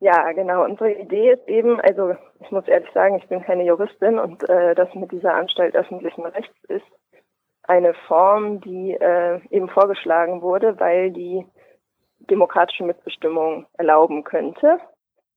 Ja, 0.00 0.30
genau. 0.32 0.64
Unsere 0.64 0.92
Idee 0.92 1.32
ist 1.32 1.48
eben, 1.48 1.80
also 1.80 2.14
ich 2.40 2.50
muss 2.50 2.66
ehrlich 2.68 2.90
sagen, 2.94 3.16
ich 3.16 3.26
bin 3.28 3.42
keine 3.42 3.64
Juristin 3.64 4.18
und 4.18 4.48
äh, 4.48 4.74
das 4.74 4.94
mit 4.94 5.10
dieser 5.10 5.34
Anstalt 5.34 5.74
öffentlichen 5.74 6.24
Rechts 6.24 6.56
ist 6.68 6.86
eine 7.64 7.94
Form, 8.06 8.60
die 8.60 8.92
äh, 8.94 9.40
eben 9.50 9.68
vorgeschlagen 9.68 10.40
wurde, 10.40 10.78
weil 10.78 11.10
die 11.10 11.44
demokratische 12.20 12.84
Mitbestimmung 12.84 13.66
erlauben 13.74 14.24
könnte 14.24 14.78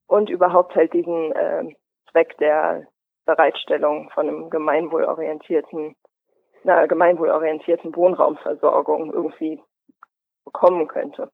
und 0.06 0.30
überhaupt 0.30 0.74
halt 0.74 0.92
diesen 0.92 1.32
äh, 1.32 1.74
Zweck 2.10 2.38
der 2.38 2.86
Bereitstellung 3.26 4.10
von 4.10 4.28
einem 4.28 4.50
gemeinwohlorientierten 4.50 5.94
einer 6.64 6.86
gemeinwohlorientierten 6.88 7.94
Wohnraumversorgung 7.94 9.12
irgendwie 9.12 9.60
bekommen 10.44 10.88
könnte. 10.88 11.30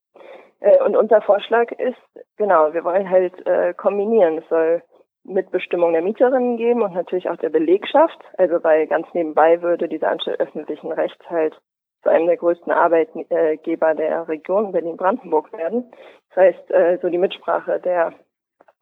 Äh, 0.60 0.82
und 0.82 0.96
unser 0.96 1.22
Vorschlag 1.22 1.70
ist, 1.72 1.98
genau, 2.36 2.72
wir 2.72 2.84
wollen 2.84 3.08
halt 3.08 3.46
äh, 3.46 3.74
kombinieren. 3.74 4.38
Es 4.38 4.48
soll 4.48 4.82
Mitbestimmung 5.24 5.92
der 5.92 6.02
Mieterinnen 6.02 6.56
geben 6.56 6.82
und 6.82 6.94
natürlich 6.94 7.28
auch 7.28 7.36
der 7.36 7.50
Belegschaft. 7.50 8.18
Also 8.36 8.62
weil 8.64 8.86
ganz 8.86 9.06
nebenbei 9.12 9.62
würde 9.62 9.88
diese 9.88 10.08
Anstalt 10.08 10.40
öffentlichen 10.40 10.92
Rechts 10.92 11.24
halt 11.28 11.58
zu 12.02 12.10
einem 12.10 12.26
der 12.26 12.36
größten 12.36 12.72
Arbeitgeber 12.72 13.94
der 13.94 14.28
Region 14.28 14.72
Berlin-Brandenburg 14.72 15.52
werden. 15.52 15.90
Das 16.28 16.36
heißt, 16.36 16.70
äh, 16.70 16.98
so 17.02 17.08
die 17.08 17.18
Mitsprache 17.18 17.80
der 17.80 18.14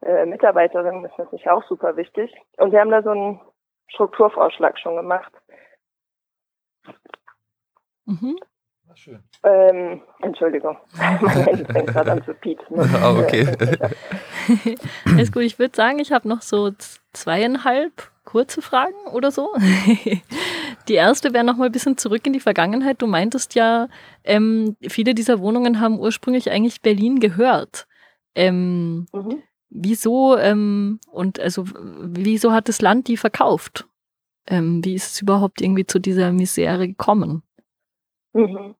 äh, 0.01 0.25
Mitarbeiterinnen 0.25 1.03
ist 1.05 1.17
natürlich 1.17 1.49
auch 1.49 1.63
super 1.63 1.97
wichtig. 1.97 2.33
Und 2.57 2.71
wir 2.71 2.79
haben 2.79 2.91
da 2.91 3.01
so 3.01 3.09
einen 3.09 3.41
Strukturvorschlag 3.89 4.77
schon 4.79 4.95
gemacht, 4.95 5.33
Mhm. 8.05 8.37
Schön. 8.95 9.19
Ähm, 9.43 10.01
Entschuldigung, 10.21 10.75
mein 10.97 11.45
Handy 11.45 11.65
fängt 11.65 11.87
gerade 11.87 12.13
an 12.13 12.25
zu 12.25 12.33
piepen. 12.33 12.79
Ah, 12.79 13.19
okay. 13.19 13.45
Alles 15.05 15.31
gut, 15.31 15.43
ich 15.43 15.59
würde 15.59 15.75
sagen, 15.75 15.99
ich 15.99 16.11
habe 16.11 16.27
noch 16.27 16.41
so 16.41 16.71
zweieinhalb 17.13 18.11
kurze 18.23 18.63
Fragen 18.63 18.95
oder 19.13 19.29
so. 19.29 19.53
Die 20.87 20.93
erste 20.93 21.33
wäre 21.33 21.43
noch 21.43 21.57
mal 21.57 21.67
ein 21.67 21.71
bisschen 21.71 21.97
zurück 21.97 22.25
in 22.25 22.33
die 22.33 22.39
Vergangenheit. 22.39 23.01
Du 23.01 23.07
meintest 23.07 23.55
ja, 23.55 23.87
ähm, 24.23 24.75
viele 24.87 25.13
dieser 25.13 25.39
Wohnungen 25.39 25.79
haben 25.79 25.99
ursprünglich 25.99 26.49
eigentlich 26.49 26.81
Berlin 26.81 27.19
gehört. 27.19 27.87
Ähm, 28.35 29.05
mhm. 29.13 29.43
Wieso 29.69 30.37
ähm, 30.37 30.99
und 31.11 31.39
also 31.39 31.65
wieso 31.75 32.51
hat 32.51 32.67
das 32.67 32.81
Land 32.81 33.07
die 33.09 33.17
verkauft? 33.17 33.85
Ähm, 34.49 34.81
wie 34.83 34.95
ist 34.95 35.11
es 35.11 35.21
überhaupt 35.21 35.61
irgendwie 35.61 35.85
zu 35.85 35.99
dieser 35.99 36.31
Misere 36.31 36.87
gekommen? 36.87 37.43
Mhm. 38.33 38.75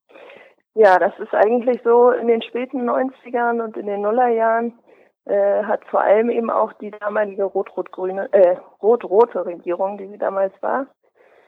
Ja, 0.75 0.99
das 0.99 1.17
ist 1.19 1.33
eigentlich 1.33 1.81
so 1.83 2.11
in 2.11 2.27
den 2.27 2.41
späten 2.41 2.87
90ern 2.87 3.63
und 3.63 3.77
in 3.77 3.87
den 3.87 4.01
Nullerjahren 4.01 4.77
äh, 5.25 5.63
hat 5.63 5.83
vor 5.85 6.01
allem 6.01 6.29
eben 6.29 6.49
auch 6.49 6.71
die 6.73 6.91
damalige 6.91 7.43
rot-rot-grüne, 7.43 8.31
äh, 8.31 8.57
rot-rote 8.81 9.45
Regierung, 9.45 9.97
die 9.97 10.07
sie 10.07 10.17
damals 10.17 10.53
war, 10.61 10.87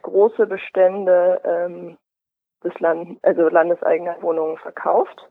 große 0.02 0.48
Bestände 0.48 1.42
ähm, 1.46 1.98
des 2.64 2.78
Land, 2.80 3.20
also 3.22 3.48
landeseigener 3.48 4.22
Wohnungen 4.22 4.58
verkauft. 4.58 5.30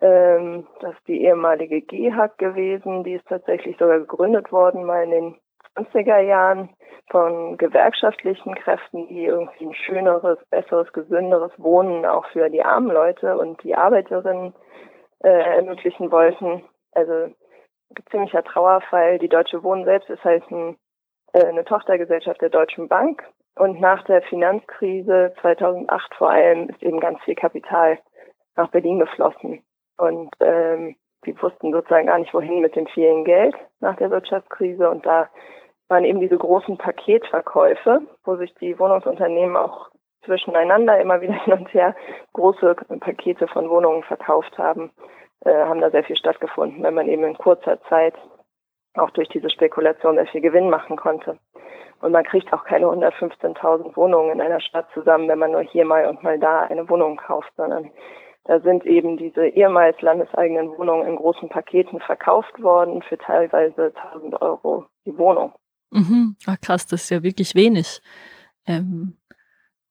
Ähm, 0.00 0.66
das 0.80 0.94
ist 0.94 1.06
die 1.06 1.22
ehemalige 1.22 1.82
GHAG 1.82 2.36
gewesen, 2.38 3.04
die 3.04 3.14
ist 3.14 3.28
tatsächlich 3.28 3.76
sogar 3.78 4.00
gegründet 4.00 4.50
worden, 4.50 4.84
mal 4.84 5.04
in 5.04 5.10
den 5.10 5.36
20er 5.76 6.20
Jahren 6.20 6.70
von 7.10 7.56
gewerkschaftlichen 7.58 8.54
Kräften, 8.54 9.08
die 9.08 9.24
irgendwie 9.24 9.66
ein 9.66 9.74
schöneres, 9.74 10.38
besseres, 10.50 10.92
gesünderes 10.92 11.52
Wohnen 11.58 12.06
auch 12.06 12.26
für 12.28 12.48
die 12.48 12.62
armen 12.62 12.90
Leute 12.90 13.36
und 13.36 13.62
die 13.62 13.74
Arbeiterinnen 13.74 14.54
äh, 15.22 15.28
ermöglichen 15.28 16.10
wollten. 16.10 16.64
Also 16.92 17.32
ziemlicher 18.10 18.42
Trauerfall. 18.44 19.18
Die 19.18 19.28
Deutsche 19.28 19.62
Wohnen 19.62 19.84
selbst 19.84 20.08
ist 20.08 20.24
halt 20.24 20.48
ein, 20.50 20.76
äh, 21.32 21.44
eine 21.44 21.64
Tochtergesellschaft 21.64 22.40
der 22.40 22.50
Deutschen 22.50 22.88
Bank. 22.88 23.22
Und 23.56 23.80
nach 23.80 24.02
der 24.04 24.22
Finanzkrise 24.22 25.34
2008 25.40 26.14
vor 26.14 26.30
allem 26.30 26.68
ist 26.70 26.82
eben 26.82 27.00
ganz 27.00 27.20
viel 27.22 27.34
Kapital 27.34 27.98
nach 28.56 28.70
Berlin 28.70 29.00
geflossen. 29.00 29.62
Und 29.98 30.30
ähm, 30.40 30.96
die 31.26 31.40
wussten 31.40 31.72
sozusagen 31.72 32.06
gar 32.06 32.18
nicht, 32.18 32.34
wohin 32.34 32.60
mit 32.60 32.74
dem 32.74 32.86
vielen 32.86 33.24
Geld 33.24 33.54
nach 33.80 33.96
der 33.96 34.10
Wirtschaftskrise. 34.10 34.90
Und 34.90 35.04
da 35.04 35.28
waren 35.92 36.06
eben 36.06 36.20
diese 36.20 36.38
großen 36.38 36.78
Paketverkäufe, 36.78 38.00
wo 38.24 38.36
sich 38.36 38.54
die 38.54 38.78
Wohnungsunternehmen 38.78 39.56
auch 39.58 39.90
zwischeneinander 40.24 40.98
immer 40.98 41.20
wieder 41.20 41.34
hin 41.44 41.52
und 41.52 41.74
her 41.74 41.94
große 42.32 42.74
Pakete 43.00 43.46
von 43.46 43.68
Wohnungen 43.68 44.02
verkauft 44.02 44.56
haben, 44.56 44.90
äh, 45.44 45.52
haben 45.52 45.82
da 45.82 45.90
sehr 45.90 46.04
viel 46.04 46.16
stattgefunden, 46.16 46.82
wenn 46.82 46.94
man 46.94 47.08
eben 47.08 47.24
in 47.24 47.36
kurzer 47.36 47.78
Zeit 47.90 48.14
auch 48.94 49.10
durch 49.10 49.28
diese 49.28 49.50
Spekulation 49.50 50.16
sehr 50.16 50.26
viel 50.26 50.40
Gewinn 50.40 50.70
machen 50.70 50.96
konnte. 50.96 51.38
Und 52.00 52.12
man 52.12 52.24
kriegt 52.24 52.50
auch 52.54 52.64
keine 52.64 52.86
115.000 52.86 53.94
Wohnungen 53.94 54.32
in 54.32 54.40
einer 54.40 54.60
Stadt 54.60 54.86
zusammen, 54.94 55.28
wenn 55.28 55.38
man 55.38 55.52
nur 55.52 55.62
hier 55.62 55.84
mal 55.84 56.06
und 56.06 56.22
mal 56.22 56.38
da 56.38 56.62
eine 56.62 56.88
Wohnung 56.88 57.18
kauft, 57.18 57.52
sondern 57.56 57.90
da 58.44 58.60
sind 58.60 58.86
eben 58.86 59.18
diese 59.18 59.46
ehemals 59.46 60.00
landeseigenen 60.00 60.76
Wohnungen 60.76 61.06
in 61.06 61.16
großen 61.16 61.50
Paketen 61.50 62.00
verkauft 62.00 62.62
worden 62.62 63.02
für 63.02 63.18
teilweise 63.18 63.92
1000 63.94 64.40
Euro 64.40 64.86
die 65.04 65.16
Wohnung. 65.16 65.52
Mhm. 65.92 66.36
Ach 66.46 66.60
krass, 66.60 66.86
das 66.86 67.04
ist 67.04 67.10
ja 67.10 67.22
wirklich 67.22 67.54
wenig. 67.54 68.00
Ähm, 68.66 69.16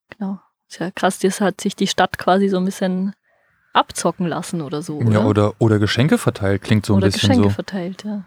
genau. 0.10 0.40
Ist 0.68 0.80
ja 0.80 0.90
krass, 0.92 1.20
das 1.20 1.42
hat 1.42 1.62
sich 1.62 1.76
die 1.76 1.88
Stadt 1.88 2.18
quasi 2.18 2.50
so 2.50 2.58
ein 2.58 2.66
bisschen 2.66 3.14
abzocken 3.74 4.28
lassen 4.28 4.62
oder 4.62 4.82
so. 4.82 4.98
Oder? 4.98 5.12
Ja, 5.12 5.26
oder, 5.26 5.54
oder 5.60 5.80
Geschenke 5.80 6.18
verteilt, 6.18 6.64
klingt 6.64 6.86
so 6.86 6.94
ein 6.94 6.98
oder 6.98 7.08
bisschen 7.08 7.30
Geschenke 7.30 7.50
so. 7.50 7.54
verteilt, 7.54 8.04
ja. 8.04 8.24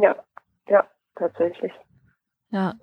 Ja, 0.00 0.16
ja, 0.68 0.84
tatsächlich. 1.16 1.72
Ja. 2.50 2.74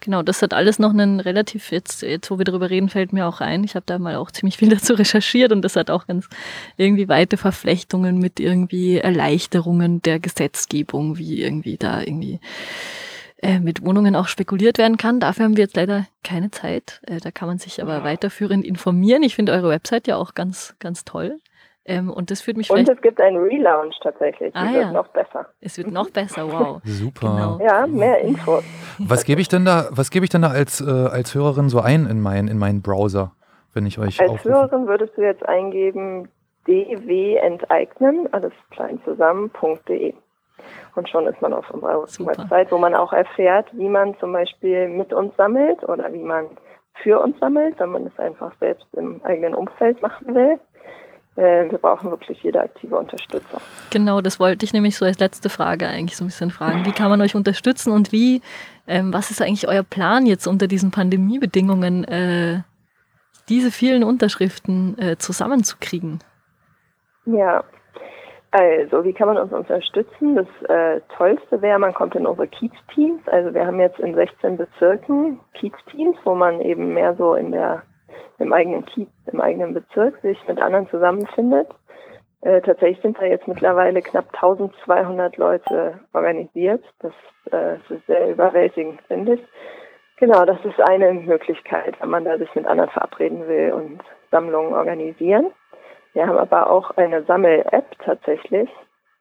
Genau, 0.00 0.22
das 0.22 0.40
hat 0.40 0.54
alles 0.54 0.78
noch 0.78 0.90
einen 0.90 1.20
relativ, 1.20 1.70
jetzt, 1.70 2.02
jetzt 2.02 2.30
wo 2.30 2.38
wir 2.38 2.44
darüber 2.46 2.70
reden, 2.70 2.88
fällt 2.88 3.12
mir 3.12 3.26
auch 3.26 3.40
ein. 3.40 3.62
Ich 3.62 3.74
habe 3.74 3.84
da 3.84 3.98
mal 3.98 4.16
auch 4.16 4.30
ziemlich 4.30 4.56
viel 4.56 4.68
dazu 4.74 4.94
recherchiert 4.94 5.52
und 5.52 5.62
das 5.62 5.76
hat 5.76 5.90
auch 5.90 6.06
ganz 6.06 6.28
irgendwie 6.76 7.08
weite 7.08 7.36
Verflechtungen 7.36 8.18
mit 8.18 8.40
irgendwie 8.40 8.98
Erleichterungen 8.98 10.02
der 10.02 10.18
Gesetzgebung, 10.18 11.18
wie 11.18 11.42
irgendwie 11.42 11.76
da 11.76 12.00
irgendwie 12.00 12.40
äh, 13.42 13.60
mit 13.60 13.84
Wohnungen 13.84 14.16
auch 14.16 14.28
spekuliert 14.28 14.78
werden 14.78 14.96
kann. 14.96 15.20
Dafür 15.20 15.44
haben 15.44 15.56
wir 15.56 15.64
jetzt 15.64 15.76
leider 15.76 16.06
keine 16.24 16.50
Zeit. 16.50 17.00
Äh, 17.06 17.20
da 17.20 17.30
kann 17.30 17.48
man 17.48 17.58
sich 17.58 17.82
aber 17.82 18.02
weiterführend 18.02 18.64
informieren. 18.64 19.22
Ich 19.22 19.34
finde 19.34 19.52
eure 19.52 19.68
Website 19.68 20.06
ja 20.06 20.16
auch 20.16 20.34
ganz, 20.34 20.74
ganz 20.78 21.04
toll. 21.04 21.38
Ähm, 21.88 22.10
und 22.10 22.30
das 22.30 22.40
führt 22.40 22.56
mich 22.56 22.68
Und 22.70 22.88
es 22.88 23.00
gibt 23.00 23.20
einen 23.20 23.36
Relaunch 23.36 23.94
tatsächlich. 24.02 24.54
Ah, 24.56 24.72
wird 24.72 24.82
ja. 24.82 24.92
noch 24.92 25.08
besser. 25.08 25.46
Es 25.60 25.78
wird 25.78 25.90
noch 25.90 26.10
besser, 26.10 26.50
wow. 26.50 26.80
Super. 26.84 27.28
Genau. 27.28 27.60
Ja, 27.64 27.86
mehr 27.86 28.20
Infos. 28.22 28.64
Was 28.98 29.24
gebe 29.24 29.40
ich 29.40 29.48
denn 29.48 29.64
da, 29.64 29.88
was 29.90 30.10
gebe 30.10 30.24
ich 30.24 30.30
denn 30.30 30.42
da 30.42 30.48
als, 30.48 30.80
äh, 30.80 30.90
als 30.90 31.34
Hörerin 31.34 31.68
so 31.68 31.80
ein 31.80 32.06
in 32.06 32.20
meinen, 32.20 32.48
in 32.48 32.58
meinen 32.58 32.82
Browser, 32.82 33.32
wenn 33.72 33.86
ich 33.86 33.98
euch 33.98 34.20
Als 34.20 34.30
aufrufe? 34.30 34.48
Hörerin 34.48 34.86
würdest 34.88 35.16
du 35.16 35.22
jetzt 35.22 35.46
eingeben 35.46 36.28
dwenteignen, 36.66 38.32
alles 38.32 38.52
klein 38.70 38.98
zusammen.de. 39.04 40.14
Und 40.96 41.08
schon 41.08 41.26
ist 41.26 41.40
man 41.42 41.52
auf 41.52 41.70
unserer 41.70 42.06
Super. 42.06 42.30
Website, 42.30 42.72
wo 42.72 42.78
man 42.78 42.94
auch 42.94 43.12
erfährt, 43.12 43.68
wie 43.72 43.88
man 43.88 44.18
zum 44.18 44.32
Beispiel 44.32 44.88
mit 44.88 45.12
uns 45.12 45.36
sammelt 45.36 45.84
oder 45.84 46.12
wie 46.12 46.22
man 46.22 46.46
für 47.02 47.20
uns 47.20 47.38
sammelt, 47.38 47.78
wenn 47.78 47.90
man 47.90 48.06
es 48.06 48.18
einfach 48.18 48.52
selbst 48.58 48.86
im 48.94 49.22
eigenen 49.22 49.54
Umfeld 49.54 50.00
machen 50.00 50.34
will. 50.34 50.58
Äh, 51.36 51.70
Wir 51.70 51.76
brauchen 51.76 52.10
wirklich 52.10 52.42
jede 52.42 52.60
aktive 52.62 52.96
Unterstützung. 52.96 53.60
Genau, 53.90 54.22
das 54.22 54.40
wollte 54.40 54.64
ich 54.64 54.72
nämlich 54.72 54.96
so 54.96 55.04
als 55.04 55.18
letzte 55.18 55.50
Frage 55.50 55.86
eigentlich 55.86 56.16
so 56.16 56.24
ein 56.24 56.28
bisschen 56.28 56.50
fragen. 56.50 56.86
Wie 56.86 56.92
kann 56.92 57.10
man 57.10 57.20
euch 57.20 57.34
unterstützen 57.34 57.92
und 57.92 58.10
wie, 58.12 58.40
ähm, 58.86 59.12
was 59.12 59.30
ist 59.30 59.42
eigentlich 59.42 59.68
euer 59.68 59.82
Plan 59.82 60.24
jetzt 60.24 60.46
unter 60.46 60.66
diesen 60.66 60.90
Pandemiebedingungen, 60.90 62.04
äh, 62.04 62.62
diese 63.50 63.70
vielen 63.70 64.02
Unterschriften 64.02 64.98
äh, 64.98 65.18
zusammenzukriegen? 65.18 66.20
Ja, 67.26 67.64
also 68.56 69.04
wie 69.04 69.12
kann 69.12 69.28
man 69.28 69.38
uns 69.38 69.52
unterstützen? 69.52 70.36
Das 70.36 70.70
äh, 70.70 71.00
Tollste 71.16 71.60
wäre, 71.60 71.78
man 71.78 71.94
kommt 71.94 72.14
in 72.14 72.26
unsere 72.26 72.48
Kiez-Teams. 72.48 73.20
Also 73.28 73.52
wir 73.52 73.66
haben 73.66 73.80
jetzt 73.80 73.98
in 73.98 74.14
16 74.14 74.56
Bezirken 74.56 75.40
Kiez-Teams, 75.54 76.16
wo 76.24 76.34
man 76.34 76.60
eben 76.60 76.94
mehr 76.94 77.14
so 77.16 77.34
in 77.34 77.52
der 77.52 77.82
im 78.38 78.52
eigenen 78.52 78.84
Kiez, 78.86 79.08
im 79.32 79.40
eigenen 79.40 79.74
Bezirk 79.74 80.18
sich 80.22 80.38
mit 80.46 80.60
anderen 80.60 80.88
zusammenfindet. 80.88 81.68
Äh, 82.42 82.60
tatsächlich 82.60 83.00
sind 83.02 83.18
da 83.18 83.24
jetzt 83.24 83.48
mittlerweile 83.48 84.02
knapp 84.02 84.26
1200 84.34 85.36
Leute 85.36 86.00
organisiert. 86.12 86.84
Das, 87.00 87.12
äh, 87.46 87.78
das 87.78 87.90
ist 87.90 88.06
sehr 88.06 88.30
überwältigend, 88.30 89.00
finde 89.08 89.34
ich. 89.34 89.40
Genau, 90.18 90.44
das 90.46 90.58
ist 90.64 90.80
eine 90.80 91.12
Möglichkeit, 91.12 91.94
wenn 92.00 92.08
man 92.08 92.24
da 92.24 92.38
sich 92.38 92.54
mit 92.54 92.66
anderen 92.66 92.90
verabreden 92.90 93.46
will 93.48 93.72
und 93.72 94.00
Sammlungen 94.30 94.72
organisieren. 94.72 95.52
Wir 96.16 96.26
haben 96.26 96.38
aber 96.38 96.70
auch 96.70 96.92
eine 96.92 97.24
Sammel-App 97.24 97.98
tatsächlich. 97.98 98.70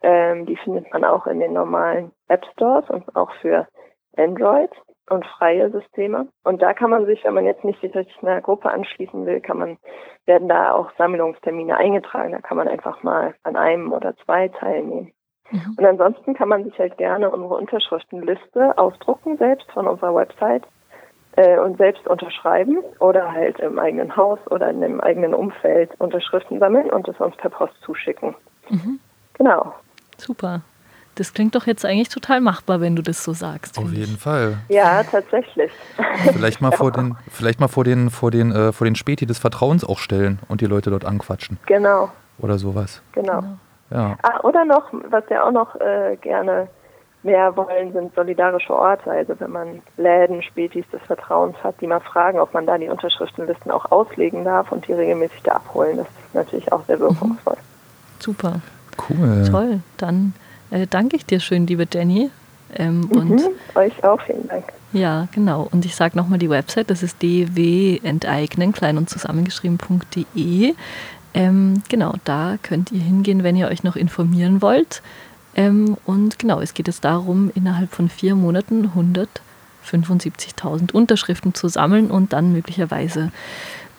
Ähm, 0.01 0.45
die 0.45 0.55
findet 0.55 0.93
man 0.93 1.03
auch 1.03 1.27
in 1.27 1.41
den 1.41 1.51
normalen 1.51 2.13
App 2.29 2.45
Stores 2.53 2.89
und 2.89 3.13
auch 3.17 3.33
für 3.41 3.67
Android 4.15 4.69
und 5.09 5.25
freie 5.25 5.69
Systeme. 5.71 6.29
Und 6.45 6.61
da 6.61 6.73
kann 6.73 6.89
man 6.89 7.05
sich, 7.05 7.21
wenn 7.25 7.33
man 7.33 7.45
jetzt 7.45 7.65
nicht 7.65 7.81
sich 7.81 7.93
einer 8.21 8.39
Gruppe 8.39 8.69
anschließen 8.69 9.25
will, 9.25 9.41
kann 9.41 9.57
man, 9.57 9.77
werden 10.25 10.47
da 10.47 10.71
auch 10.71 10.89
Sammlungstermine 10.97 11.75
eingetragen. 11.75 12.31
Da 12.31 12.39
kann 12.39 12.55
man 12.55 12.69
einfach 12.69 13.03
mal 13.03 13.35
an 13.43 13.57
einem 13.57 13.91
oder 13.91 14.15
zwei 14.23 14.47
teilnehmen. 14.47 15.11
Mhm. 15.51 15.75
Und 15.77 15.85
ansonsten 15.85 16.33
kann 16.33 16.47
man 16.47 16.63
sich 16.63 16.79
halt 16.79 16.97
gerne 16.97 17.29
unsere 17.29 17.55
Unterschriftenliste 17.55 18.77
ausdrucken 18.77 19.35
selbst 19.35 19.69
von 19.73 19.85
unserer 19.85 20.15
Website 20.15 20.63
äh, 21.35 21.59
und 21.59 21.77
selbst 21.77 22.07
unterschreiben 22.07 22.77
oder 22.99 23.31
halt 23.31 23.59
im 23.59 23.79
eigenen 23.79 24.15
Haus 24.15 24.39
oder 24.49 24.69
in 24.69 24.81
dem 24.81 25.01
eigenen 25.01 25.33
Umfeld 25.33 25.91
Unterschriften 25.99 26.59
sammeln 26.59 26.89
und 26.89 27.07
es 27.07 27.17
uns 27.19 27.35
per 27.37 27.49
Post 27.49 27.73
zuschicken. 27.83 28.35
Mhm. 28.69 28.99
Genau. 29.33 29.73
Super. 30.17 30.61
Das 31.15 31.33
klingt 31.33 31.55
doch 31.55 31.65
jetzt 31.65 31.85
eigentlich 31.85 32.09
total 32.09 32.41
machbar, 32.41 32.81
wenn 32.81 32.95
du 32.95 33.01
das 33.01 33.23
so 33.23 33.31
sagst. 33.31 33.77
Auf 33.77 33.91
jeden 33.91 34.15
ich. 34.15 34.19
Fall. 34.19 34.57
Ja, 34.67 35.01
tatsächlich. 35.03 35.71
Vielleicht 36.33 36.59
mal 36.61 36.71
vor 36.73 36.91
den, 36.91 37.15
vielleicht 37.31 37.61
mal 37.61 37.69
vor 37.69 37.85
den, 37.85 38.09
vor 38.09 38.31
den, 38.31 38.51
äh, 38.51 38.73
vor 38.73 38.83
den 38.85 38.95
Späti 38.95 39.25
des 39.25 39.39
Vertrauens 39.39 39.85
auch 39.85 39.99
stellen 39.99 40.39
und 40.49 40.59
die 40.59 40.65
Leute 40.65 40.89
dort 40.89 41.05
anquatschen 41.05 41.57
Genau, 41.67 42.09
oder 42.39 42.57
sowas. 42.57 43.01
genau. 43.13 43.39
Genau. 43.39 43.57
Ja. 43.91 44.17
Ah, 44.23 44.39
oder 44.41 44.65
noch, 44.65 44.91
was 45.09 45.23
wir 45.29 45.45
auch 45.45 45.51
noch 45.51 45.75
äh, 45.79 46.17
gerne 46.19 46.67
mehr 47.25 47.55
wollen, 47.57 47.91
sind 47.91 48.15
solidarische 48.15 48.73
Orte. 48.73 49.11
Also 49.11 49.33
wenn 49.39 49.51
man 49.51 49.81
Läden, 49.97 50.41
Spätis 50.43 50.85
des 50.93 51.01
Vertrauens 51.01 51.55
hat, 51.63 51.75
die 51.81 51.87
mal 51.87 51.99
fragen, 51.99 52.39
ob 52.39 52.53
man 52.53 52.65
da 52.65 52.77
die 52.77 52.87
Unterschriftenlisten 52.87 53.71
auch 53.71 53.91
auslegen 53.91 54.45
darf 54.45 54.71
und 54.71 54.87
die 54.87 54.93
regelmäßig 54.93 55.41
da 55.43 55.53
abholen. 55.53 55.97
Das 55.97 56.07
ist 56.07 56.35
natürlich 56.35 56.71
auch 56.71 56.85
sehr 56.85 56.99
wirkungsvoll. 56.99 57.57
Super. 58.19 58.61
Cool. 59.09 59.45
Toll. 59.49 59.79
Dann 59.97 60.33
äh, 60.71 60.87
danke 60.87 61.17
ich 61.17 61.25
dir 61.25 61.39
schön, 61.39 61.67
liebe 61.67 61.85
Jenny. 61.91 62.29
Ähm, 62.77 63.09
und 63.11 63.31
Mhm. 63.31 63.41
Euch 63.75 64.03
auch, 64.03 64.21
vielen 64.21 64.47
Dank. 64.47 64.65
Ja, 64.93 65.27
genau. 65.33 65.67
Und 65.71 65.85
ich 65.85 65.95
sage 65.95 66.17
nochmal 66.17 66.39
die 66.39 66.49
Website, 66.49 66.89
das 66.89 67.03
ist 67.03 67.21
dwenteignen, 67.21 68.71
klein 68.71 68.97
und 68.97 69.09
zusammengeschrieben.de. 69.09 70.73
Ähm, 71.33 71.83
genau, 71.89 72.13
da 72.23 72.55
könnt 72.63 72.91
ihr 72.93 73.01
hingehen, 73.01 73.43
wenn 73.43 73.57
ihr 73.57 73.67
euch 73.67 73.83
noch 73.83 73.97
informieren 73.97 74.61
wollt. 74.61 75.01
Ähm, 75.55 75.97
und 76.05 76.37
genau, 76.39 76.59
es 76.59 76.73
geht 76.73 76.87
jetzt 76.87 77.05
darum, 77.05 77.51
innerhalb 77.55 77.91
von 77.93 78.09
vier 78.09 78.35
Monaten 78.35 78.91
175.000 78.95 80.91
Unterschriften 80.91 81.53
zu 81.53 81.67
sammeln 81.67 82.11
und 82.11 82.33
dann 82.33 82.51
möglicherweise 82.51 83.31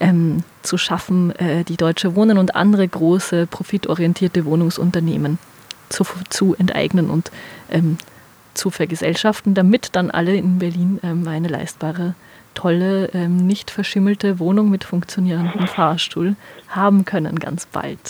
ähm, 0.00 0.42
zu 0.62 0.76
schaffen, 0.76 1.34
äh, 1.36 1.64
die 1.64 1.76
Deutsche 1.76 2.14
Wohnen 2.14 2.38
und 2.38 2.54
andere 2.54 2.86
große 2.86 3.46
profitorientierte 3.46 4.44
Wohnungsunternehmen 4.44 5.38
zu, 5.88 6.04
zu 6.28 6.54
enteignen 6.54 7.10
und 7.10 7.30
ähm, 7.70 7.96
zu 8.54 8.70
vergesellschaften, 8.70 9.54
damit 9.54 9.90
dann 9.92 10.10
alle 10.10 10.36
in 10.36 10.58
Berlin 10.58 10.98
ähm, 11.02 11.26
eine 11.28 11.48
leistbare, 11.48 12.14
tolle, 12.54 13.10
ähm, 13.12 13.46
nicht 13.46 13.70
verschimmelte 13.70 14.38
Wohnung 14.38 14.70
mit 14.70 14.84
funktionierendem 14.84 15.66
Fahrstuhl 15.66 16.36
haben 16.68 17.04
können, 17.04 17.38
ganz 17.38 17.66
bald. 17.66 17.98